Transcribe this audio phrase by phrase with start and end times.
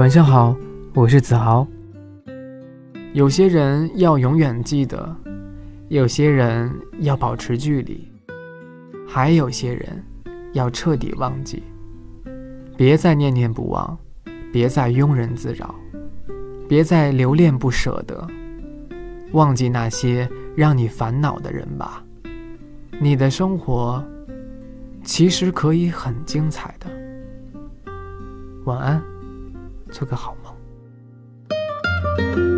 [0.00, 0.56] 晚上好，
[0.94, 1.66] 我是子豪。
[3.12, 5.14] 有些人要永远记得，
[5.88, 8.10] 有些人要保持距离，
[9.06, 10.02] 还有些人
[10.54, 11.62] 要彻底忘记。
[12.78, 13.94] 别再念念不忘，
[14.50, 15.74] 别再庸人自扰，
[16.66, 18.26] 别再留恋不舍得。
[19.32, 20.26] 忘记那些
[20.56, 22.02] 让你烦恼的人吧，
[22.98, 24.02] 你的生活
[25.04, 26.86] 其实可以很精彩的。
[28.64, 29.02] 晚安，
[29.90, 32.49] 做个好梦。